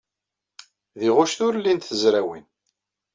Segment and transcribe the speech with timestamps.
[0.99, 2.45] Deg Ɣuct ur llint tezrawin.